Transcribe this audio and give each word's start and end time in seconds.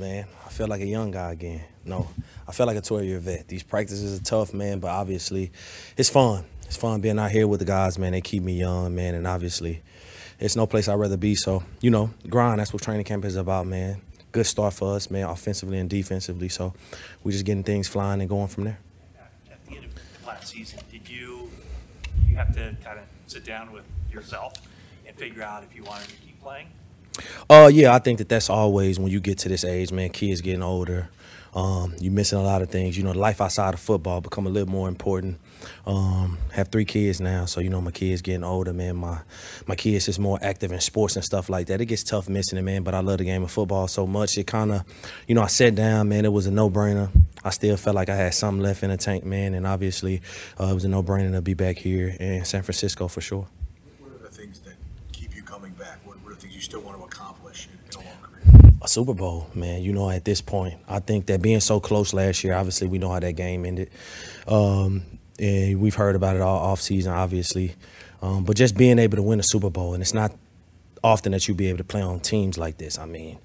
Man, 0.00 0.24
I 0.46 0.48
feel 0.48 0.66
like 0.66 0.80
a 0.80 0.86
young 0.86 1.10
guy 1.10 1.32
again. 1.32 1.60
No, 1.84 2.08
I 2.48 2.52
feel 2.52 2.64
like 2.64 2.78
a 2.78 2.80
12 2.80 3.04
year 3.04 3.18
vet. 3.18 3.48
These 3.48 3.64
practices 3.64 4.18
are 4.18 4.24
tough, 4.24 4.54
man, 4.54 4.80
but 4.80 4.88
obviously 4.88 5.52
it's 5.94 6.08
fun. 6.08 6.46
It's 6.64 6.78
fun 6.78 7.02
being 7.02 7.18
out 7.18 7.30
here 7.30 7.46
with 7.46 7.60
the 7.60 7.66
guys, 7.66 7.98
man. 7.98 8.12
They 8.12 8.22
keep 8.22 8.42
me 8.42 8.58
young, 8.58 8.94
man, 8.94 9.14
and 9.14 9.26
obviously 9.26 9.82
it's 10.38 10.56
no 10.56 10.66
place 10.66 10.88
I'd 10.88 10.94
rather 10.94 11.18
be. 11.18 11.34
So, 11.34 11.62
you 11.82 11.90
know, 11.90 12.08
grind, 12.30 12.60
that's 12.60 12.72
what 12.72 12.80
training 12.80 13.04
camp 13.04 13.26
is 13.26 13.36
about, 13.36 13.66
man. 13.66 14.00
Good 14.32 14.46
start 14.46 14.72
for 14.72 14.96
us, 14.96 15.10
man, 15.10 15.28
offensively 15.28 15.78
and 15.78 15.90
defensively. 15.90 16.48
So 16.48 16.72
we're 17.22 17.32
just 17.32 17.44
getting 17.44 17.62
things 17.62 17.86
flying 17.86 18.20
and 18.22 18.30
going 18.30 18.48
from 18.48 18.64
there. 18.64 18.78
At 19.50 19.66
the 19.66 19.76
end 19.76 19.84
of 19.84 20.26
last 20.26 20.48
season, 20.48 20.78
did 20.90 21.06
you 21.10 21.50
you 22.26 22.36
have 22.36 22.54
to 22.54 22.74
kind 22.82 22.98
of 22.98 23.04
sit 23.26 23.44
down 23.44 23.70
with 23.70 23.84
yourself 24.10 24.54
and 25.06 25.14
figure 25.14 25.42
out 25.42 25.62
if 25.62 25.76
you 25.76 25.84
wanted 25.84 26.08
to 26.08 26.16
keep 26.16 26.40
playing? 26.40 26.68
Uh, 27.48 27.70
yeah, 27.72 27.94
I 27.94 27.98
think 27.98 28.18
that 28.18 28.28
that's 28.28 28.50
always 28.50 28.98
when 28.98 29.10
you 29.10 29.20
get 29.20 29.38
to 29.38 29.48
this 29.48 29.64
age, 29.64 29.92
man. 29.92 30.10
Kids 30.10 30.40
getting 30.40 30.62
older, 30.62 31.08
um, 31.54 31.94
you're 32.00 32.12
missing 32.12 32.38
a 32.38 32.42
lot 32.42 32.62
of 32.62 32.70
things. 32.70 32.96
You 32.96 33.02
know, 33.02 33.10
life 33.10 33.40
outside 33.40 33.74
of 33.74 33.80
football 33.80 34.20
become 34.20 34.46
a 34.46 34.50
little 34.50 34.68
more 34.68 34.88
important. 34.88 35.38
Um, 35.86 36.38
have 36.52 36.68
three 36.68 36.84
kids 36.84 37.20
now, 37.20 37.44
so 37.44 37.60
you 37.60 37.68
know 37.68 37.80
my 37.80 37.90
kids 37.90 38.22
getting 38.22 38.44
older, 38.44 38.72
man. 38.72 38.96
My 38.96 39.18
my 39.66 39.74
kids 39.74 40.08
is 40.08 40.18
more 40.18 40.38
active 40.40 40.72
in 40.72 40.80
sports 40.80 41.16
and 41.16 41.24
stuff 41.24 41.50
like 41.50 41.66
that. 41.66 41.80
It 41.80 41.86
gets 41.86 42.04
tough 42.04 42.28
missing 42.28 42.58
it, 42.58 42.62
man. 42.62 42.82
But 42.82 42.94
I 42.94 43.00
love 43.00 43.18
the 43.18 43.24
game 43.24 43.42
of 43.42 43.50
football 43.50 43.88
so 43.88 44.06
much. 44.06 44.38
It 44.38 44.46
kind 44.46 44.70
of, 44.72 44.84
you 45.26 45.34
know, 45.34 45.42
I 45.42 45.48
sat 45.48 45.74
down, 45.74 46.08
man. 46.08 46.24
It 46.24 46.32
was 46.32 46.46
a 46.46 46.50
no 46.50 46.70
brainer. 46.70 47.10
I 47.44 47.50
still 47.50 47.76
felt 47.76 47.96
like 47.96 48.08
I 48.08 48.16
had 48.16 48.34
something 48.34 48.62
left 48.62 48.82
in 48.82 48.90
the 48.90 48.96
tank, 48.96 49.24
man. 49.24 49.54
And 49.54 49.66
obviously, 49.66 50.22
uh, 50.58 50.66
it 50.66 50.74
was 50.74 50.84
a 50.84 50.88
no 50.88 51.02
brainer 51.02 51.32
to 51.32 51.42
be 51.42 51.54
back 51.54 51.78
here 51.78 52.16
in 52.20 52.44
San 52.44 52.62
Francisco 52.62 53.08
for 53.08 53.20
sure. 53.20 53.48
What 53.98 54.12
are 54.12 54.22
the 54.22 54.34
things 54.34 54.60
that 54.60 54.74
keep 55.30 55.36
you 55.36 55.42
coming 55.42 55.72
back? 55.72 55.98
What, 56.04 56.22
what 56.22 56.32
are 56.32 56.36
things 56.36 56.54
you 56.54 56.60
still 56.60 56.80
want 56.80 56.98
to 56.98 57.04
accomplish 57.04 57.68
in, 57.68 58.00
in 58.00 58.06
a 58.06 58.08
long 58.08 58.18
career? 58.22 58.72
a 58.82 58.88
Super 58.88 59.14
Bowl, 59.14 59.48
man. 59.54 59.82
You 59.82 59.92
know, 59.92 60.10
at 60.10 60.24
this 60.24 60.40
point, 60.40 60.74
I 60.88 61.00
think 61.00 61.26
that 61.26 61.42
being 61.42 61.60
so 61.60 61.80
close 61.80 62.12
last 62.14 62.42
year, 62.42 62.54
obviously, 62.54 62.88
we 62.88 62.98
know 62.98 63.10
how 63.10 63.20
that 63.20 63.32
game 63.34 63.64
ended. 63.64 63.90
Um, 64.48 65.02
and 65.38 65.80
we've 65.80 65.94
heard 65.94 66.16
about 66.16 66.36
it 66.36 66.42
all 66.42 66.58
off 66.58 66.80
season, 66.80 67.12
obviously. 67.12 67.74
Um, 68.22 68.44
but 68.44 68.56
just 68.56 68.76
being 68.76 68.98
able 68.98 69.16
to 69.16 69.22
win 69.22 69.40
a 69.40 69.42
Super 69.42 69.70
Bowl, 69.70 69.94
and 69.94 70.02
it's 70.02 70.14
not 70.14 70.34
often 71.02 71.32
that 71.32 71.46
you 71.48 71.54
be 71.54 71.68
able 71.68 71.78
to 71.78 71.84
play 71.84 72.02
on 72.02 72.20
teams 72.20 72.58
like 72.58 72.78
this. 72.78 72.98
I 72.98 73.06
mean, 73.06 73.38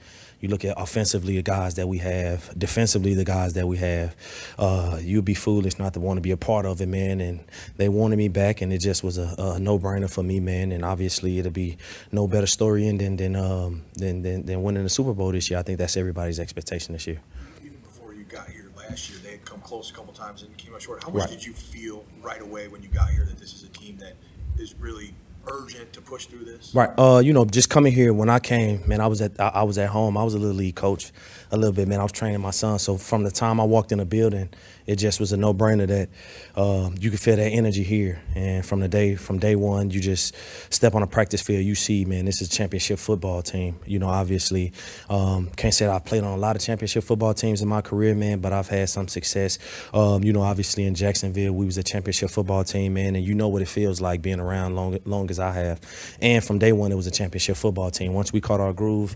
you 0.46 0.52
look 0.52 0.64
at 0.64 0.80
offensively 0.82 1.36
the 1.36 1.42
guys 1.44 1.76
that 1.76 1.88
we 1.88 1.98
have, 1.98 2.58
defensively 2.58 3.14
the 3.16 3.26
guys 3.26 3.54
that 3.54 3.68
we 3.68 3.78
have. 3.78 4.16
Uh, 4.58 5.00
you'd 5.02 5.26
be 5.26 5.34
foolish 5.34 5.78
not 5.80 5.94
to 5.96 6.00
want 6.00 6.18
to 6.18 6.22
be 6.22 6.32
a 6.32 6.38
part 6.38 6.66
of 6.66 6.80
it, 6.82 6.88
man. 6.88 7.20
And 7.20 7.44
they 7.78 7.90
wanted 7.90 8.18
me 8.18 8.28
back, 8.30 8.62
and 8.62 8.72
it 8.72 8.78
just 8.78 9.04
was 9.04 9.18
a, 9.18 9.36
a 9.38 9.60
no-brainer 9.60 10.10
for 10.10 10.24
me, 10.24 10.40
man. 10.40 10.72
And 10.72 10.86
obviously, 10.86 11.40
it'll 11.40 11.52
be 11.52 11.78
no 12.12 12.28
better 12.28 12.48
story 12.48 12.88
ending 12.88 13.18
than 13.18 13.36
um, 13.36 13.84
than, 13.96 14.22
than 14.22 14.46
than 14.46 14.64
winning 14.64 14.84
the 14.84 14.90
Super 14.90 15.14
Bowl 15.14 15.32
this 15.32 15.50
year. 15.50 15.60
I 15.60 15.64
think 15.64 15.80
that's 15.80 15.98
everybody's 15.98 16.40
expectation 16.40 16.94
this 16.94 17.08
year. 17.08 17.22
Even 17.64 17.78
before 17.80 18.14
you 18.14 18.24
got 18.24 18.48
here 18.48 18.70
last 18.78 19.10
year, 19.10 19.20
they 19.24 19.32
had 19.32 19.46
come 19.46 19.62
close 19.62 19.90
a 19.90 19.94
couple 19.94 20.14
times 20.14 20.44
and 20.44 20.56
came 20.58 20.74
up 20.74 20.82
short. 20.82 21.04
How 21.04 21.10
much 21.10 21.22
Right. 21.22 21.30
did 21.32 21.46
you 21.46 21.54
feel 21.54 22.06
right 22.22 22.42
away 22.42 22.68
when 22.68 22.82
you 22.84 22.90
got 22.90 23.10
here 23.10 23.26
that 23.26 23.38
this 23.40 23.54
is 23.54 23.64
a 23.64 23.70
team 23.70 23.98
that 23.98 24.14
is 24.58 24.76
really 24.80 25.14
urgent 25.48 25.94
to 25.94 26.02
push 26.02 26.26
through 26.26 26.46
this? 26.46 26.74
Right. 26.74 26.90
Uh, 26.98 27.22
you 27.24 27.34
know, 27.34 27.46
just 27.46 27.70
coming 27.70 27.94
here 27.94 28.14
when 28.14 28.30
I 28.30 28.40
came, 28.40 28.88
man, 28.88 29.02
I 29.02 29.08
was 29.08 29.22
at 29.22 29.40
I, 29.40 29.48
I 29.48 29.64
was 29.64 29.78
at 29.78 29.90
home. 29.90 30.18
I 30.18 30.24
was 30.24 30.34
a 30.34 30.40
little 30.40 30.56
league 30.56 30.76
coach, 30.76 31.12
a 31.52 31.58
little 31.58 31.74
bit, 31.74 31.88
man. 31.88 32.00
I 32.00 32.04
was 32.04 32.12
training 32.12 32.42
my 32.42 32.52
son. 32.52 32.80
So 32.80 32.98
from 32.98 33.24
the 33.24 33.32
time 33.32 33.60
I 33.60 33.64
walked 33.64 33.92
in 33.92 34.00
the 34.00 34.06
building, 34.06 34.50
it 34.86 34.98
just 34.98 35.20
was 35.20 35.32
a 35.32 35.38
no 35.38 35.54
brainer 35.54 35.88
that 35.88 36.10
uh, 36.56 36.90
you 37.00 37.10
could 37.10 37.20
feel 37.20 37.36
that 37.36 37.50
energy 37.50 37.84
here. 37.84 38.22
And 38.36 38.66
from 38.66 38.80
the 38.80 38.88
day 38.88 39.16
from 39.16 39.40
day 39.40 39.56
one, 39.56 39.90
you 39.90 40.00
just 40.00 40.36
step 40.70 40.96
on 40.96 41.02
a 41.02 41.08
practice 41.08 41.42
field, 41.42 41.64
you 41.64 41.76
see, 41.76 42.06
man, 42.06 42.26
this 42.26 42.42
is 42.42 42.48
a 42.48 42.52
championship 42.52 43.00
football 43.00 43.42
team. 43.42 43.78
You 43.86 44.00
know, 44.00 44.10
obviously, 44.10 44.74
um, 45.10 45.50
can't 45.56 45.74
say 45.74 45.86
that 45.86 45.96
I've 45.96 46.06
played 46.06 46.24
on 46.24 46.34
a 46.34 46.38
lot 46.38 46.56
of 46.56 46.62
championship 46.62 47.04
football 47.04 47.34
teams 47.34 47.62
in 47.62 47.68
my 47.68 47.82
career, 47.82 48.14
man, 48.16 48.40
but 48.40 48.54
I've 48.54 48.68
had 48.68 48.90
some 48.90 49.08
success. 49.08 49.58
Um, 49.94 50.24
you 50.24 50.34
know, 50.34 50.42
obviously 50.42 50.86
in 50.86 50.96
Jacksonville, 50.96 51.54
we 51.54 51.66
was 51.66 51.78
a 51.78 51.84
championship 51.84 52.30
football 52.30 52.64
team, 52.64 52.94
man, 52.94 53.16
and 53.16 53.26
you 53.26 53.34
know 53.34 53.48
what 53.48 53.62
it 53.62 53.68
feels 53.68 54.02
like 54.02 54.22
being 54.22 54.40
around 54.40 54.76
long, 54.76 54.98
long 55.06 55.30
as 55.36 55.40
I 55.40 55.52
have. 55.52 56.18
And 56.22 56.44
from 56.44 56.60
day 56.60 56.72
one, 56.72 56.92
it 56.92 56.96
was 56.96 57.08
a 57.08 57.12
championship 57.12 57.58
football 57.58 57.92
team. 57.92 58.14
Once 58.14 58.32
we 58.32 58.42
caught 58.42 58.60
our 58.60 58.74
groove, 58.74 59.16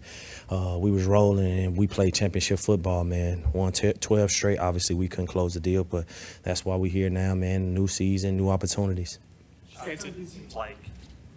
uh, 0.50 0.78
we 0.80 0.92
was 0.92 1.06
rolling 1.06 1.60
and 1.60 1.78
we 1.78 1.88
played 1.88 2.14
championship 2.14 2.60
football, 2.60 3.04
man. 3.04 3.44
Won 3.54 3.72
t- 3.72 3.94
12 3.94 4.32
straight. 4.32 4.60
Obviously, 4.60 4.96
we 4.96 5.08
couldn't 5.08 5.28
close 5.28 5.54
the 5.54 5.60
deal, 5.60 5.84
but 5.84 6.06
that's 6.44 6.66
why 6.66 6.76
we're 6.76 6.92
here 6.92 7.10
now, 7.10 7.36
man. 7.36 7.74
New 7.74 7.88
season, 7.88 8.38
new 8.38 8.50
opportunities. 8.50 9.20
It 9.86 10.02
seems 10.02 10.56
like 10.56 10.78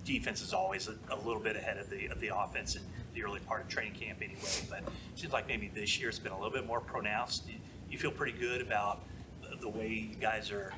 defense 0.05 0.43
is 0.43 0.53
always 0.53 0.89
a, 0.89 0.97
a 1.11 1.17
little 1.17 1.41
bit 1.41 1.57
ahead 1.57 1.79
of 1.79 1.89
the 1.89 2.07
of 2.09 2.19
the 2.21 2.37
offense 2.37 2.75
in 2.75 2.83
the 3.15 3.23
early 3.23 3.41
part 3.41 3.63
of 3.63 3.69
training 3.69 3.95
camp 3.95 4.19
anyway. 4.21 4.41
But 4.69 4.81
it 4.81 4.89
seems 5.15 5.33
like 5.33 5.47
maybe 5.47 5.71
this 5.73 6.01
year 6.01 6.09
it's 6.09 6.19
been 6.19 6.33
a 6.33 6.37
little 6.37 6.53
bit 6.53 6.67
more 6.67 6.81
pronounced. 6.81 7.49
You, 7.49 7.57
you 7.91 7.99
feel 7.99 8.11
pretty 8.11 8.39
good 8.39 8.61
about 8.61 9.03
the, 9.43 9.57
the 9.57 9.69
way 9.69 9.89
you 9.89 10.17
guys 10.17 10.51
are, 10.51 10.73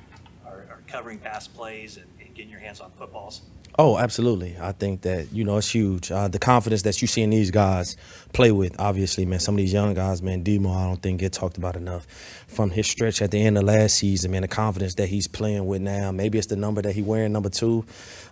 are, 0.45 0.65
are 0.69 0.81
covering 0.87 1.17
pass 1.17 1.47
plays 1.47 1.97
and, 1.97 2.05
and 2.19 2.35
getting 2.35 2.51
your 2.51 2.59
hands 2.59 2.79
on 2.79 2.91
footballs. 2.91 3.41
Oh, 3.77 3.97
absolutely. 3.97 4.55
I 4.57 4.71
think 4.71 5.01
that, 5.01 5.33
you 5.33 5.43
know, 5.43 5.57
it's 5.57 5.69
huge. 5.69 6.09
Uh, 6.09 6.29
the 6.29 6.39
confidence 6.39 6.83
that 6.83 7.01
you 7.01 7.09
see 7.09 7.23
in 7.23 7.29
these 7.29 7.51
guys 7.51 7.97
play 8.31 8.53
with, 8.53 8.73
obviously, 8.79 9.25
man. 9.25 9.41
Some 9.41 9.55
of 9.55 9.57
these 9.57 9.73
young 9.73 9.93
guys, 9.93 10.21
man, 10.21 10.43
Demo, 10.43 10.71
I 10.71 10.85
don't 10.85 11.01
think 11.01 11.19
get 11.19 11.33
talked 11.33 11.57
about 11.57 11.75
enough. 11.75 12.07
From 12.47 12.69
his 12.69 12.87
stretch 12.87 13.21
at 13.21 13.31
the 13.31 13.45
end 13.45 13.57
of 13.57 13.65
last 13.65 13.97
season, 13.97 14.31
man, 14.31 14.43
the 14.43 14.47
confidence 14.47 14.95
that 14.95 15.09
he's 15.09 15.27
playing 15.27 15.65
with 15.65 15.81
now. 15.81 16.13
Maybe 16.13 16.37
it's 16.37 16.47
the 16.47 16.55
number 16.55 16.81
that 16.83 16.93
he 16.93 17.01
wearing, 17.01 17.33
number 17.33 17.49
two. 17.49 17.83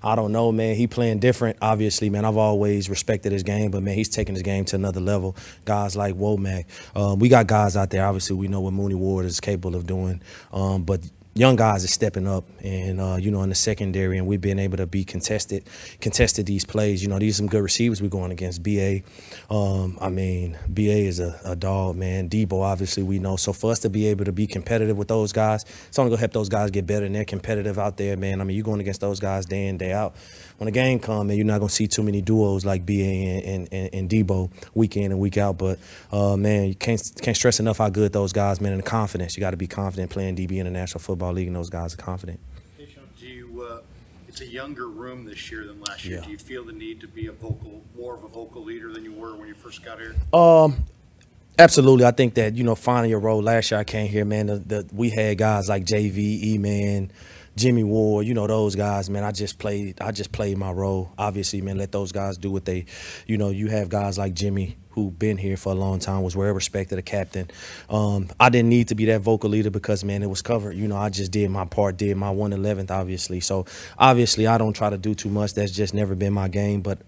I 0.01 0.15
don't 0.15 0.31
know, 0.31 0.53
man. 0.53 0.77
He 0.77 0.87
playing 0.87 1.19
different, 1.19 1.57
obviously, 1.61 2.09
man. 2.09 2.23
I've 2.23 2.37
always 2.37 2.89
respected 2.89 3.33
his 3.33 3.43
game, 3.43 3.69
but, 3.69 3.83
man, 3.83 3.95
he's 3.95 4.07
taking 4.07 4.35
his 4.35 4.43
game 4.43 4.63
to 4.65 4.77
another 4.77 5.01
level. 5.01 5.35
Guys 5.65 5.97
like 5.97 6.15
Womack. 6.15 6.67
Um, 6.95 7.19
we 7.19 7.27
got 7.27 7.47
guys 7.47 7.75
out 7.75 7.89
there, 7.89 8.05
obviously, 8.05 8.37
we 8.37 8.47
know 8.47 8.61
what 8.61 8.71
Mooney 8.71 8.95
Ward 8.95 9.25
is 9.25 9.41
capable 9.41 9.75
of 9.75 9.85
doing. 9.85 10.21
Um, 10.53 10.83
but 10.83 11.01
young 11.35 11.55
guys 11.55 11.83
are 11.83 11.87
stepping 11.87 12.27
up 12.27 12.43
and 12.61 13.01
uh, 13.01 13.17
you 13.19 13.31
know 13.31 13.41
in 13.41 13.49
the 13.49 13.55
secondary 13.55 14.19
and 14.19 14.27
we've 14.27 14.41
been 14.41 14.59
able 14.59 14.77
to 14.77 14.85
be 14.85 15.03
contested 15.03 15.63
contested 15.99 16.45
these 16.45 16.63
plays. 16.63 17.01
You 17.01 17.09
know 17.09 17.17
these 17.17 17.35
are 17.35 17.37
some 17.37 17.47
good 17.47 17.63
receivers 17.63 18.03
we're 18.03 18.09
going 18.09 18.31
against. 18.31 18.61
BA 18.61 19.01
um, 19.49 19.97
i 19.99 20.09
mean 20.09 20.57
BA 20.67 20.81
is 20.81 21.19
a, 21.19 21.39
a 21.43 21.55
dog 21.55 21.95
man. 21.95 22.29
Deebo 22.29 22.61
obviously 22.61 23.01
we 23.01 23.17
know. 23.17 23.35
So 23.35 23.51
for 23.51 23.71
us 23.71 23.79
to 23.79 23.89
be 23.89 24.07
able 24.07 24.25
to 24.25 24.31
be 24.31 24.45
competitive 24.45 24.95
with 24.95 25.07
those 25.07 25.31
guys 25.31 25.65
it's 25.87 25.97
only 25.97 26.09
going 26.09 26.17
to 26.17 26.21
help 26.21 26.33
those 26.33 26.49
guys 26.49 26.69
get 26.69 26.85
better 26.85 27.05
and 27.05 27.15
they're 27.15 27.25
competitive 27.25 27.79
out 27.79 27.97
there 27.97 28.15
man. 28.15 28.39
I 28.39 28.43
mean 28.43 28.55
you're 28.55 28.63
going 28.63 28.81
against 28.81 29.01
those 29.01 29.19
guys 29.19 29.47
day 29.47 29.67
in 29.67 29.77
day 29.79 29.91
out. 29.91 30.15
When 30.57 30.65
the 30.65 30.71
game 30.71 30.99
comes 30.99 31.27
man 31.27 31.35
you're 31.37 31.47
not 31.47 31.57
going 31.57 31.69
to 31.69 31.73
see 31.73 31.87
too 31.87 32.03
many 32.03 32.21
duos 32.21 32.63
like 32.63 32.85
BA 32.85 32.93
and, 32.93 33.43
and, 33.43 33.69
and, 33.71 33.89
and 33.93 34.09
Deebo 34.09 34.51
week 34.75 34.97
in 34.97 35.11
and 35.11 35.19
week 35.19 35.37
out. 35.37 35.57
But 35.57 35.79
uh, 36.11 36.37
man 36.37 36.67
you 36.67 36.75
can't 36.75 37.01
can't 37.23 37.35
stress 37.35 37.59
enough 37.59 37.79
how 37.79 37.89
good 37.89 38.13
those 38.13 38.33
guys 38.33 38.61
man 38.61 38.73
and 38.73 38.83
the 38.83 38.87
confidence. 38.87 39.35
You 39.35 39.41
got 39.41 39.51
to 39.51 39.57
be 39.57 39.67
confident 39.67 40.11
playing 40.11 40.35
db 40.35 40.57
in 40.57 40.65
the 40.65 40.71
national 40.71 41.01
football 41.01 41.22
league 41.31 41.47
and 41.47 41.55
those 41.55 41.69
guys 41.69 41.93
are 41.93 41.97
confident 41.97 42.39
Do 43.19 43.27
you, 43.27 43.61
uh, 43.61 43.81
it's 44.33 44.41
a 44.41 44.47
younger 44.47 44.89
room 44.89 45.25
this 45.25 45.51
year 45.51 45.67
than 45.67 45.79
last 45.81 46.05
year. 46.05 46.17
Yeah. 46.17 46.25
Do 46.25 46.31
you 46.31 46.39
feel 46.39 46.65
the 46.65 46.73
need 46.73 46.99
to 47.01 47.07
be 47.07 47.27
a 47.27 47.31
vocal, 47.31 47.83
more 47.95 48.15
of 48.15 48.23
a 48.23 48.27
vocal 48.27 48.63
leader 48.63 48.91
than 48.91 49.05
you 49.05 49.13
were 49.13 49.35
when 49.35 49.47
you 49.47 49.53
first 49.53 49.83
got 49.83 49.99
here? 49.99 50.15
Um, 50.33 50.85
absolutely. 51.59 52.03
I 52.03 52.09
think 52.11 52.33
that 52.33 52.55
you 52.55 52.63
know 52.63 52.73
finding 52.73 53.11
your 53.11 53.19
role. 53.19 53.43
Last 53.43 53.69
year 53.69 53.79
I 53.79 53.83
came 53.83 54.07
here, 54.07 54.25
man. 54.25 54.47
The, 54.47 54.57
the, 54.57 54.89
we 54.91 55.11
had 55.11 55.37
guys 55.37 55.69
like 55.69 55.85
JV, 55.85 56.17
E 56.17 56.57
Man, 56.57 57.11
Jimmie 57.55 57.83
Ward. 57.83 58.25
You 58.25 58.33
know 58.33 58.47
those 58.47 58.75
guys, 58.75 59.07
man. 59.07 59.23
I 59.23 59.31
just 59.31 59.59
played. 59.59 60.01
I 60.01 60.11
just 60.11 60.31
played 60.31 60.57
my 60.57 60.71
role. 60.71 61.11
Obviously, 61.15 61.61
man. 61.61 61.77
Let 61.77 61.91
those 61.91 62.11
guys 62.11 62.37
do 62.37 62.49
what 62.49 62.65
they. 62.65 62.85
You 63.27 63.37
know, 63.37 63.49
you 63.51 63.67
have 63.67 63.87
guys 63.89 64.17
like 64.17 64.33
Jimmy 64.33 64.77
who 64.93 65.11
been 65.11 65.37
here 65.37 65.57
for 65.57 65.71
a 65.71 65.75
long 65.75 65.99
time, 65.99 66.21
was 66.23 66.35
well 66.35 66.51
respected, 66.51 66.99
a 66.99 67.01
captain. 67.01 67.49
Um, 67.89 68.29
I 68.39 68.49
didn't 68.49 68.69
need 68.69 68.89
to 68.89 68.95
be 68.95 69.05
that 69.05 69.21
vocal 69.21 69.49
leader 69.49 69.69
because 69.69 70.03
man, 70.03 70.23
it 70.23 70.29
was 70.29 70.41
covered. 70.41 70.75
You 70.75 70.87
know, 70.87 70.97
I 70.97 71.09
just 71.09 71.31
did 71.31 71.49
my 71.49 71.65
part, 71.65 71.97
did 71.97 72.15
my 72.17 72.29
one 72.29 72.53
eleventh, 72.53 72.91
obviously. 72.91 73.39
So 73.39 73.65
obviously, 73.97 74.47
I 74.47 74.57
don't 74.57 74.73
try 74.73 74.89
to 74.89 74.97
do 74.97 75.15
too 75.15 75.29
much. 75.29 75.53
That's 75.53 75.71
just 75.71 75.93
never 75.93 76.15
been 76.15 76.33
my 76.33 76.47
game. 76.47 76.81
But 76.81 76.99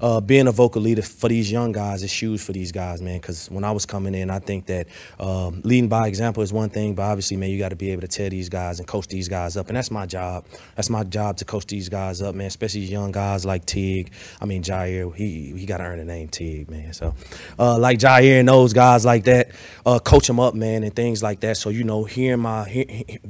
uh, 0.00 0.20
being 0.20 0.48
a 0.48 0.52
vocal 0.52 0.82
leader 0.82 1.02
for 1.02 1.28
these 1.28 1.50
young 1.50 1.72
guys 1.72 2.02
is 2.02 2.12
huge 2.12 2.40
for 2.40 2.52
these 2.52 2.72
guys, 2.72 3.00
man. 3.00 3.18
Because 3.18 3.50
when 3.50 3.64
I 3.64 3.70
was 3.70 3.86
coming 3.86 4.14
in, 4.14 4.30
I 4.30 4.40
think 4.40 4.66
that 4.66 4.88
um, 5.20 5.60
leading 5.64 5.88
by 5.88 6.08
example 6.08 6.42
is 6.42 6.52
one 6.52 6.70
thing, 6.70 6.94
but 6.94 7.02
obviously, 7.02 7.36
man, 7.36 7.50
you 7.50 7.58
got 7.58 7.70
to 7.70 7.76
be 7.76 7.90
able 7.90 8.02
to 8.02 8.08
tell 8.08 8.28
these 8.28 8.48
guys 8.48 8.78
and 8.78 8.88
coach 8.88 9.06
these 9.08 9.28
guys 9.28 9.56
up, 9.56 9.68
and 9.68 9.76
that's 9.76 9.90
my 9.90 10.06
job. 10.06 10.44
That's 10.74 10.90
my 10.90 11.04
job 11.04 11.36
to 11.38 11.44
coach 11.44 11.66
these 11.66 11.88
guys 11.88 12.20
up, 12.20 12.34
man. 12.34 12.46
Especially 12.48 12.80
young 12.80 13.12
guys 13.12 13.44
like 13.44 13.64
Tig. 13.64 14.12
I 14.40 14.46
mean, 14.46 14.62
Jair. 14.62 15.14
He 15.14 15.52
he 15.56 15.66
got 15.66 15.78
to 15.78 15.84
earn 15.84 15.98
the 15.98 16.04
name 16.04 16.28
Tig, 16.28 16.70
man. 16.70 16.92
So 16.92 17.14
uh, 17.58 17.78
like 17.78 17.98
Jair 17.98 18.40
and 18.40 18.48
those 18.48 18.72
guys 18.72 19.04
like 19.04 19.24
that, 19.24 19.50
uh, 19.84 19.98
coach 19.98 20.26
them 20.26 20.40
up, 20.40 20.54
man, 20.54 20.82
and 20.82 20.94
things 20.94 21.22
like 21.22 21.40
that. 21.40 21.56
So 21.56 21.70
you 21.70 21.84
know, 21.84 22.04
hearing 22.04 22.40
my 22.40 22.68
hear, 22.68 22.84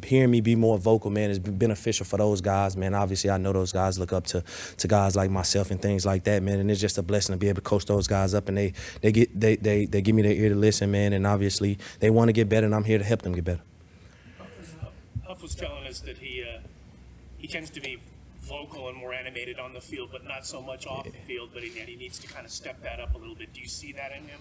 hearing 0.05 0.31
me 0.31 0.41
be 0.41 0.57
more 0.57 0.79
vocal, 0.79 1.11
man, 1.11 1.31
is 1.31 1.39
beneficial 1.39 2.07
for 2.07 2.17
those 2.17 2.41
guys, 2.41 2.77
man. 2.77 2.95
Obviously, 2.95 3.31
I 3.31 3.39
know 3.39 3.53
those 3.53 3.73
guys 3.73 3.99
look 3.99 4.13
up 4.13 4.27
to 4.29 4.43
to 4.79 4.89
guys 4.89 5.17
like 5.17 5.31
myself 5.31 5.71
and 5.71 5.81
things 5.81 6.05
like 6.07 6.25
that, 6.25 6.43
man. 6.43 6.59
And 6.59 6.71
it's 6.71 6.81
just 6.81 6.99
a 6.99 7.03
blessing 7.03 7.35
to 7.35 7.39
be 7.39 7.49
able 7.49 7.57
to 7.57 7.63
coach 7.63 7.87
those 7.87 8.07
guys 8.07 8.35
up, 8.35 8.49
and 8.49 8.57
they 8.57 8.73
they 9.01 9.13
get 9.13 9.39
they 9.39 9.57
they, 9.57 9.87
they 9.87 10.03
give 10.03 10.15
me 10.15 10.23
their 10.23 10.33
ear 10.33 10.51
to 10.51 10.55
listen, 10.57 10.91
man. 10.91 11.13
And 11.13 11.27
obviously, 11.27 11.79
they 12.01 12.11
want 12.11 12.29
to 12.29 12.33
get 12.33 12.49
better, 12.49 12.67
and 12.67 12.75
I'm 12.75 12.85
here 12.85 12.99
to 12.99 13.05
help 13.05 13.23
them 13.23 13.33
get 13.33 13.45
better. 13.45 13.63
Huff 15.27 15.43
was 15.43 15.55
telling 15.55 15.87
us 15.87 16.01
that 16.01 16.19
he 16.19 16.43
uh, 16.43 16.61
he 17.39 17.49
tends 17.49 17.71
to 17.71 17.81
be 17.81 17.99
vocal 18.53 18.89
and 18.89 18.99
more 18.99 19.15
animated 19.15 19.59
on 19.59 19.73
the 19.73 19.81
field, 19.81 20.11
but 20.13 20.25
not 20.25 20.45
so 20.47 20.61
much 20.61 20.87
off 20.87 21.05
the 21.05 21.11
field. 21.27 21.51
But 21.55 21.63
he, 21.63 21.71
he 21.71 21.97
needs 21.97 22.19
to 22.19 22.29
kind 22.29 22.45
of 22.45 22.53
step 22.53 22.83
that 22.83 23.01
up 23.01 23.15
a 23.15 23.19
little 23.19 23.35
bit. 23.35 23.53
Do 23.55 23.61
you 23.61 23.69
see 23.69 23.93
that 23.93 24.13
in 24.13 24.25
him? 24.25 24.41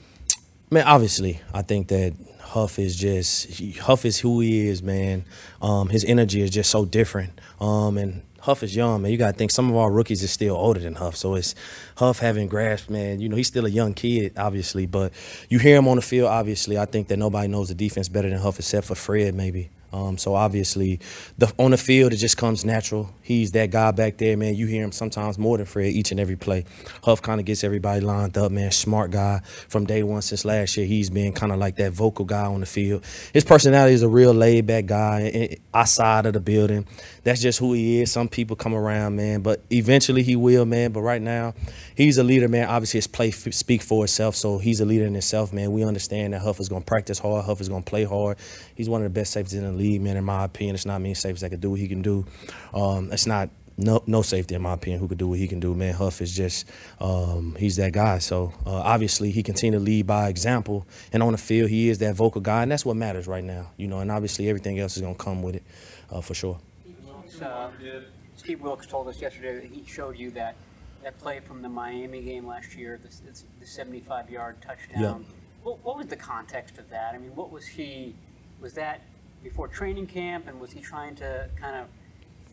Man, 0.69 0.85
obviously, 0.85 1.39
I 1.53 1.61
think 1.61 1.87
that 1.89 2.13
Huff 2.39 2.79
is 2.79 2.95
just 2.95 3.61
Huff 3.79 4.05
is 4.05 4.19
who 4.19 4.39
he 4.41 4.67
is, 4.67 4.83
man. 4.83 5.25
Um, 5.61 5.89
his 5.89 6.03
energy 6.05 6.41
is 6.41 6.49
just 6.49 6.69
so 6.69 6.85
different. 6.85 7.39
Um, 7.59 7.97
and 7.97 8.21
Huff 8.41 8.63
is 8.63 8.75
young, 8.75 9.01
man. 9.01 9.11
You 9.11 9.17
gotta 9.17 9.37
think 9.37 9.51
some 9.51 9.69
of 9.69 9.75
our 9.75 9.91
rookies 9.91 10.23
is 10.23 10.31
still 10.31 10.55
older 10.55 10.79
than 10.79 10.95
Huff, 10.95 11.15
so 11.15 11.35
it's 11.35 11.55
Huff 11.95 12.19
having 12.19 12.47
grasp, 12.47 12.89
man. 12.89 13.19
You 13.21 13.29
know, 13.29 13.35
he's 13.35 13.47
still 13.47 13.65
a 13.65 13.69
young 13.69 13.93
kid, 13.93 14.33
obviously, 14.37 14.85
but 14.85 15.13
you 15.49 15.59
hear 15.59 15.77
him 15.77 15.87
on 15.87 15.97
the 15.97 16.01
field. 16.01 16.29
Obviously, 16.29 16.77
I 16.77 16.85
think 16.85 17.07
that 17.09 17.17
nobody 17.17 17.47
knows 17.47 17.67
the 17.67 17.75
defense 17.75 18.09
better 18.09 18.29
than 18.29 18.39
Huff, 18.39 18.57
except 18.57 18.87
for 18.87 18.95
Fred, 18.95 19.35
maybe. 19.35 19.69
Um, 19.93 20.17
so 20.17 20.35
obviously, 20.35 20.99
the, 21.37 21.51
on 21.59 21.71
the 21.71 21.77
field, 21.77 22.13
it 22.13 22.17
just 22.17 22.37
comes 22.37 22.63
natural. 22.63 23.09
He's 23.21 23.51
that 23.51 23.71
guy 23.71 23.91
back 23.91 24.17
there, 24.17 24.37
man. 24.37 24.55
You 24.55 24.67
hear 24.67 24.83
him 24.83 24.91
sometimes 24.91 25.37
more 25.37 25.57
than 25.57 25.65
Fred 25.65 25.87
each 25.87 26.11
and 26.11 26.19
every 26.19 26.35
play. 26.35 26.65
Huff 27.03 27.21
kind 27.21 27.39
of 27.39 27.45
gets 27.45 27.63
everybody 27.63 28.01
lined 28.01 28.37
up, 28.37 28.51
man. 28.51 28.71
Smart 28.71 29.11
guy 29.11 29.41
from 29.67 29.85
day 29.85 30.03
one 30.03 30.21
since 30.21 30.45
last 30.45 30.77
year. 30.77 30.85
He's 30.85 31.09
been 31.09 31.33
kind 31.33 31.51
of 31.51 31.59
like 31.59 31.75
that 31.77 31.91
vocal 31.91 32.25
guy 32.25 32.45
on 32.45 32.61
the 32.61 32.65
field. 32.65 33.03
His 33.33 33.43
personality 33.43 33.93
is 33.93 34.03
a 34.03 34.09
real 34.09 34.33
laid 34.33 34.65
back 34.67 34.85
guy 34.85 35.57
outside 35.73 36.25
of 36.25 36.33
the 36.33 36.39
building. 36.39 36.87
That's 37.23 37.41
just 37.41 37.59
who 37.59 37.73
he 37.73 38.01
is. 38.01 38.11
Some 38.11 38.27
people 38.27 38.55
come 38.55 38.73
around, 38.73 39.15
man, 39.15 39.41
but 39.41 39.61
eventually 39.71 40.23
he 40.23 40.35
will, 40.35 40.65
man. 40.65 40.91
But 40.91 41.01
right 41.01 41.21
now, 41.21 41.53
he's 42.01 42.17
a 42.17 42.23
leader, 42.23 42.47
man. 42.47 42.67
Obviously, 42.67 42.97
his 42.97 43.07
play 43.07 43.29
f- 43.29 43.53
speak 43.53 43.81
for 43.81 44.03
itself, 44.03 44.35
so 44.35 44.57
he's 44.57 44.79
a 44.79 44.85
leader 44.85 45.05
in 45.05 45.13
himself, 45.13 45.53
man. 45.53 45.71
We 45.71 45.83
understand 45.83 46.33
that 46.33 46.41
Huff 46.41 46.59
is 46.59 46.69
going 46.69 46.81
to 46.81 46.85
practice 46.85 47.19
hard. 47.19 47.45
Huff 47.45 47.61
is 47.61 47.69
going 47.69 47.83
to 47.83 47.89
play 47.89 48.03
hard. 48.03 48.37
He's 48.75 48.89
one 48.89 49.01
of 49.01 49.05
the 49.05 49.19
best 49.19 49.33
safeties 49.33 49.53
in 49.53 49.63
the 49.63 49.71
league, 49.71 50.01
man. 50.01 50.17
In 50.17 50.23
my 50.23 50.45
opinion, 50.45 50.75
it's 50.75 50.85
not 50.85 51.01
many 51.01 51.13
safeties 51.13 51.41
that 51.41 51.49
can 51.49 51.59
do 51.59 51.71
what 51.71 51.79
he 51.79 51.87
can 51.87 52.01
do. 52.01 52.25
Um, 52.73 53.11
it's 53.11 53.25
not 53.25 53.49
no 53.77 54.03
no 54.05 54.21
safety 54.21 54.53
in 54.53 54.61
my 54.61 54.73
opinion 54.73 54.99
who 54.99 55.07
could 55.07 55.17
do 55.17 55.27
what 55.27 55.39
he 55.39 55.47
can 55.47 55.59
do. 55.59 55.73
Man, 55.73 55.93
Huff 55.93 56.21
is 56.21 56.35
just 56.35 56.69
um, 56.99 57.55
he's 57.57 57.77
that 57.77 57.93
guy. 57.93 58.19
So 58.19 58.53
uh, 58.65 58.71
obviously 58.71 59.31
he 59.31 59.43
continue 59.43 59.77
to 59.77 59.83
lead 59.83 60.07
by 60.07 60.29
example, 60.29 60.85
and 61.13 61.23
on 61.23 61.31
the 61.31 61.37
field 61.37 61.69
he 61.69 61.89
is 61.89 61.99
that 61.99 62.15
vocal 62.15 62.41
guy, 62.41 62.63
and 62.63 62.71
that's 62.71 62.85
what 62.85 62.95
matters 62.95 63.27
right 63.27 63.43
now. 63.43 63.71
You 63.77 63.87
know, 63.87 63.99
and 63.99 64.11
obviously 64.11 64.49
everything 64.49 64.79
else 64.79 64.95
is 64.97 65.01
gonna 65.01 65.15
come 65.15 65.41
with 65.41 65.55
it 65.55 65.63
uh, 66.11 66.21
for 66.21 66.33
sure. 66.33 66.59
Uh, 67.41 67.69
Steve 68.35 68.61
Wilks 68.61 68.85
told 68.85 69.07
us 69.07 69.21
yesterday 69.21 69.55
that 69.55 69.65
he 69.65 69.83
showed 69.85 70.17
you 70.17 70.31
that 70.31 70.55
that 71.03 71.19
play 71.19 71.39
from 71.39 71.61
the 71.61 71.69
Miami 71.69 72.21
game 72.21 72.45
last 72.45 72.75
year, 72.75 72.99
the, 73.01 73.09
the 73.59 73.65
75-yard 73.65 74.61
touchdown. 74.61 75.01
Yeah. 75.01 75.35
What, 75.63 75.83
what 75.83 75.97
was 75.97 76.07
the 76.07 76.15
context 76.15 76.77
of 76.77 76.89
that? 76.89 77.13
I 77.13 77.17
mean, 77.17 77.35
what 77.35 77.51
was 77.51 77.65
he? 77.65 78.15
Was 78.61 78.73
that 78.73 79.01
before 79.43 79.67
training 79.67 80.07
camp, 80.07 80.47
and 80.47 80.59
was 80.59 80.71
he 80.71 80.81
trying 80.81 81.15
to 81.15 81.49
kind 81.59 81.75
of 81.75 81.87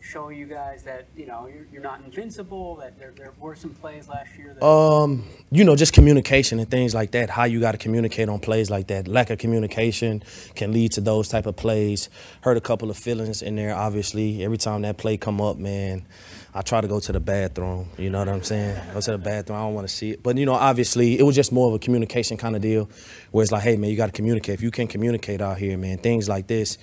show 0.01 0.29
you 0.29 0.45
guys 0.45 0.83
that 0.83 1.07
you 1.15 1.25
know 1.25 1.47
you're, 1.47 1.65
you're 1.71 1.81
not 1.81 2.01
invincible? 2.03 2.75
That 2.77 2.97
there, 2.99 3.13
there 3.15 3.31
were 3.39 3.55
some 3.55 3.71
plays 3.71 4.07
last 4.07 4.29
year. 4.37 4.53
That- 4.53 4.65
Um, 4.65 5.25
you 5.51 5.63
know, 5.63 5.75
just 5.75 5.93
communication 5.93 6.59
and 6.59 6.69
things 6.69 6.93
like 6.93 7.11
that. 7.11 7.29
How 7.29 7.43
you 7.45 7.59
got 7.59 7.73
to 7.73 7.77
communicate 7.77 8.29
on 8.29 8.39
plays 8.39 8.69
like 8.69 8.87
that. 8.87 9.07
Lack 9.07 9.29
of 9.29 9.37
communication 9.37 10.23
can 10.55 10.71
lead 10.71 10.91
to 10.93 11.01
those 11.01 11.27
type 11.29 11.45
of 11.45 11.55
plays. 11.55 12.09
Hurt 12.41 12.57
a 12.57 12.61
couple 12.61 12.89
of 12.89 12.97
feelings 12.97 13.41
in 13.41 13.55
there. 13.55 13.75
Obviously, 13.75 14.43
every 14.43 14.57
time 14.57 14.81
that 14.83 14.97
play 14.97 15.17
come 15.17 15.41
up, 15.41 15.57
man, 15.57 16.05
I 16.53 16.61
try 16.61 16.81
to 16.81 16.87
go 16.87 16.99
to 16.99 17.11
the 17.11 17.19
bathroom. 17.19 17.89
You 17.97 18.09
know 18.09 18.19
what 18.19 18.29
I'm 18.29 18.43
saying? 18.43 18.79
Go 18.93 19.01
to 19.01 19.11
the 19.11 19.17
bathroom. 19.17 19.59
I 19.59 19.61
don't 19.63 19.73
want 19.75 19.87
to 19.87 19.93
see 19.93 20.11
it. 20.11 20.23
But 20.23 20.37
you 20.37 20.45
know, 20.45 20.53
obviously, 20.53 21.19
it 21.19 21.23
was 21.23 21.35
just 21.35 21.51
more 21.51 21.67
of 21.67 21.73
a 21.73 21.79
communication 21.79 22.37
kind 22.37 22.55
of 22.55 22.61
deal, 22.61 22.89
where 23.31 23.43
it's 23.43 23.51
like, 23.51 23.63
hey, 23.63 23.75
man, 23.77 23.89
you 23.89 23.97
got 23.97 24.07
to 24.07 24.11
communicate. 24.11 24.55
If 24.55 24.61
you 24.61 24.71
can 24.71 24.87
communicate 24.87 25.41
out 25.41 25.57
here, 25.57 25.77
man, 25.77 25.97
things 25.97 26.27
like 26.29 26.47
this 26.47 26.77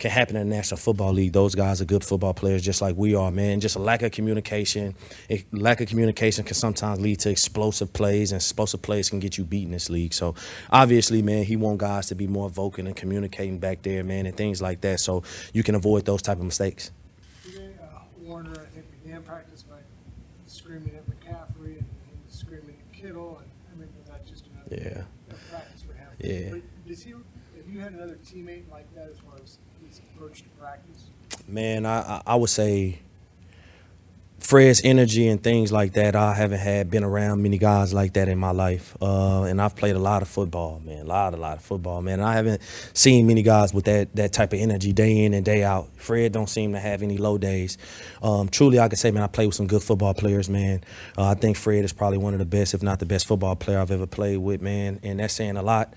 can 0.00 0.10
happen 0.10 0.34
in 0.34 0.48
the 0.48 0.56
National 0.56 0.78
Football 0.78 1.12
League. 1.12 1.32
Those 1.32 1.54
guys 1.54 1.80
are 1.80 1.84
good 1.84 2.02
football 2.02 2.34
players, 2.34 2.62
just 2.62 2.80
like 2.80 2.96
we 2.96 3.14
are, 3.14 3.30
man. 3.30 3.60
Just 3.60 3.76
a 3.76 3.78
lack 3.78 4.02
of 4.02 4.10
communication. 4.12 4.94
A 5.28 5.44
lack 5.52 5.80
of 5.80 5.88
communication 5.88 6.42
can 6.44 6.54
sometimes 6.54 7.00
lead 7.00 7.20
to 7.20 7.30
explosive 7.30 7.92
plays, 7.92 8.32
and 8.32 8.38
explosive 8.38 8.82
plays 8.82 9.10
can 9.10 9.20
get 9.20 9.38
you 9.38 9.44
beat 9.44 9.64
in 9.64 9.70
this 9.72 9.90
league. 9.90 10.14
So, 10.14 10.34
obviously, 10.70 11.22
man, 11.22 11.44
he 11.44 11.54
want 11.56 11.78
guys 11.78 12.06
to 12.06 12.14
be 12.14 12.26
more 12.26 12.48
vocal 12.50 12.86
and 12.86 12.96
communicating 12.96 13.58
back 13.58 13.82
there, 13.82 14.02
man, 14.02 14.26
and 14.26 14.36
things 14.36 14.60
like 14.62 14.80
that, 14.80 15.00
so 15.00 15.22
you 15.52 15.62
can 15.62 15.74
avoid 15.74 16.06
those 16.06 16.22
type 16.22 16.38
of 16.38 16.44
mistakes. 16.44 16.90
Today, 17.44 17.70
uh, 17.82 18.00
Warner, 18.22 18.52
I 18.52 18.74
think, 18.74 18.86
began 19.04 19.22
practice 19.22 19.62
by 19.62 19.76
screaming 20.46 20.94
at 20.96 21.04
McCaffrey 21.06 21.76
and, 21.76 21.76
and 21.78 22.20
screaming 22.28 22.76
at 22.80 22.92
Kittle, 22.98 23.38
and 23.38 23.48
I 23.70 23.78
mean, 23.78 23.88
that's 24.08 24.28
just 24.28 24.46
another 24.46 24.82
Yeah. 24.82 25.02
practice 25.50 25.82
for 25.82 25.92
him. 25.92 26.08
Yeah. 26.18 26.50
But 26.52 26.88
does 26.88 27.02
he? 27.02 27.10
Have 27.10 27.68
you 27.68 27.80
had 27.80 27.92
another 27.92 28.18
teammate 28.24 28.68
like 28.70 28.92
that 28.94 29.04
as 29.04 29.10
his 29.10 29.20
approach 30.20 30.42
to 30.42 30.48
practice? 30.60 31.04
Man, 31.48 31.86
I, 31.86 32.20
I 32.26 32.34
would 32.36 32.50
say 32.50 32.98
Fred's 34.38 34.82
energy 34.84 35.28
and 35.28 35.42
things 35.42 35.72
like 35.72 35.94
that. 35.94 36.14
I 36.14 36.34
haven't 36.34 36.58
had 36.58 36.90
been 36.90 37.04
around 37.04 37.42
many 37.42 37.56
guys 37.56 37.94
like 37.94 38.14
that 38.14 38.28
in 38.28 38.38
my 38.38 38.50
life, 38.50 38.96
uh, 39.00 39.42
and 39.44 39.62
I've 39.62 39.76
played 39.76 39.96
a 39.96 39.98
lot 39.98 40.22
of 40.22 40.28
football, 40.28 40.80
man, 40.84 41.02
a 41.02 41.08
lot, 41.08 41.34
a 41.34 41.36
lot 41.36 41.56
of 41.56 41.62
football, 41.62 42.02
man. 42.02 42.20
And 42.20 42.28
I 42.28 42.34
haven't 42.34 42.60
seen 42.92 43.26
many 43.26 43.42
guys 43.42 43.72
with 43.72 43.84
that 43.86 44.14
that 44.16 44.32
type 44.32 44.52
of 44.52 44.60
energy 44.60 44.92
day 44.92 45.24
in 45.24 45.34
and 45.34 45.44
day 45.44 45.62
out. 45.62 45.88
Fred 45.96 46.32
don't 46.32 46.48
seem 46.48 46.72
to 46.72 46.80
have 46.80 47.02
any 47.02 47.16
low 47.16 47.38
days. 47.38 47.78
Um, 48.22 48.48
truly, 48.48 48.78
I 48.78 48.88
can 48.88 48.96
say, 48.96 49.10
man, 49.10 49.22
I 49.22 49.26
play 49.26 49.46
with 49.46 49.54
some 49.54 49.66
good 49.66 49.82
football 49.82 50.14
players, 50.14 50.50
man. 50.50 50.82
Uh, 51.16 51.28
I 51.28 51.34
think 51.34 51.56
Fred 51.56 51.84
is 51.84 51.92
probably 51.92 52.18
one 52.18 52.34
of 52.34 52.40
the 52.40 52.46
best, 52.46 52.74
if 52.74 52.82
not 52.82 52.98
the 52.98 53.06
best, 53.06 53.26
football 53.26 53.56
player 53.56 53.78
I've 53.78 53.90
ever 53.90 54.06
played 54.06 54.38
with, 54.38 54.60
man. 54.60 55.00
And 55.02 55.20
that's 55.20 55.34
saying 55.34 55.56
a 55.56 55.62
lot. 55.62 55.94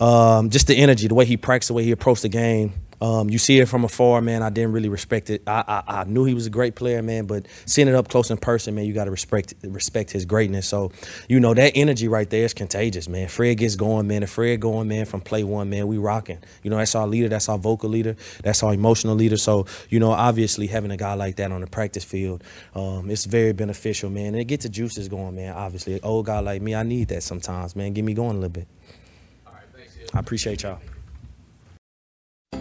Um, 0.00 0.50
just 0.50 0.66
the 0.66 0.76
energy, 0.76 1.08
the 1.08 1.14
way 1.14 1.24
he 1.24 1.36
practiced, 1.36 1.68
the 1.68 1.74
way 1.74 1.84
he 1.84 1.92
approached 1.92 2.22
the 2.22 2.28
game. 2.28 2.72
Um, 3.02 3.28
you 3.28 3.38
see 3.38 3.58
it 3.58 3.66
from 3.66 3.84
afar, 3.84 4.20
man. 4.20 4.44
I 4.44 4.50
didn't 4.50 4.70
really 4.70 4.88
respect 4.88 5.28
it. 5.28 5.42
I, 5.44 5.64
I, 5.66 6.02
I 6.02 6.04
knew 6.04 6.24
he 6.24 6.34
was 6.34 6.46
a 6.46 6.50
great 6.50 6.76
player, 6.76 7.02
man, 7.02 7.26
but 7.26 7.46
seeing 7.66 7.88
it 7.88 7.96
up 7.96 8.08
close 8.08 8.30
in 8.30 8.36
person, 8.36 8.76
man, 8.76 8.84
you 8.84 8.92
got 8.92 9.06
to 9.06 9.10
respect 9.10 9.54
respect 9.64 10.12
his 10.12 10.24
greatness. 10.24 10.68
So, 10.68 10.92
you 11.28 11.40
know, 11.40 11.52
that 11.52 11.72
energy 11.74 12.06
right 12.06 12.30
there 12.30 12.44
is 12.44 12.54
contagious, 12.54 13.08
man. 13.08 13.26
Fred 13.26 13.58
gets 13.58 13.74
going, 13.74 14.06
man. 14.06 14.22
If 14.22 14.30
Fred 14.30 14.60
going, 14.60 14.86
man, 14.86 15.04
from 15.04 15.20
play 15.20 15.42
one, 15.42 15.68
man, 15.68 15.88
we 15.88 15.98
rocking. 15.98 16.38
You 16.62 16.70
know, 16.70 16.76
that's 16.76 16.94
our 16.94 17.08
leader. 17.08 17.28
That's 17.28 17.48
our 17.48 17.58
vocal 17.58 17.90
leader. 17.90 18.14
That's 18.44 18.62
our 18.62 18.72
emotional 18.72 19.16
leader. 19.16 19.36
So, 19.36 19.66
you 19.88 19.98
know, 19.98 20.12
obviously 20.12 20.68
having 20.68 20.92
a 20.92 20.96
guy 20.96 21.14
like 21.14 21.34
that 21.36 21.50
on 21.50 21.60
the 21.60 21.66
practice 21.66 22.04
field, 22.04 22.44
um, 22.76 23.10
it's 23.10 23.24
very 23.24 23.52
beneficial, 23.52 24.10
man. 24.10 24.26
And 24.26 24.36
it 24.36 24.44
gets 24.44 24.62
the 24.62 24.68
juices 24.68 25.08
going, 25.08 25.34
man. 25.34 25.54
Obviously, 25.54 25.94
an 25.94 26.00
old 26.04 26.26
guy 26.26 26.38
like 26.38 26.62
me, 26.62 26.76
I 26.76 26.84
need 26.84 27.08
that 27.08 27.24
sometimes, 27.24 27.74
man. 27.74 27.94
Get 27.94 28.04
me 28.04 28.14
going 28.14 28.36
a 28.36 28.40
little 28.40 28.48
bit. 28.48 28.68
I 30.14 30.20
appreciate 30.20 30.62
y'all. 30.62 30.78